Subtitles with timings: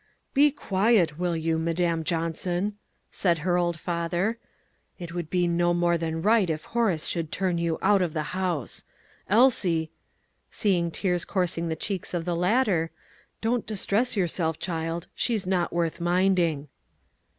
[0.33, 2.75] "Be quiet, will you, Madam Johnson,"
[3.11, 4.39] said her old father;
[4.97, 8.23] "it would be no more than right if Horace should turn you out of the
[8.33, 8.83] house.
[9.29, 9.91] Elsie,"
[10.49, 12.89] seeing tears coursing the cheeks of the latter,
[13.41, 16.67] "don't distress yourself, child; she's not worth minding."